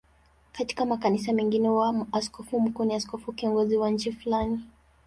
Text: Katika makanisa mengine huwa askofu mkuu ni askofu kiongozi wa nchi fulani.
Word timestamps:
Katika 0.51 0.85
makanisa 0.85 1.33
mengine 1.33 1.67
huwa 1.67 2.05
askofu 2.11 2.59
mkuu 2.59 2.85
ni 2.85 2.95
askofu 2.95 3.31
kiongozi 3.33 3.77
wa 3.77 3.89
nchi 3.89 4.11
fulani. 4.11 4.59